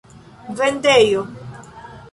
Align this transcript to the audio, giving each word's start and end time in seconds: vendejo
vendejo 0.57 1.23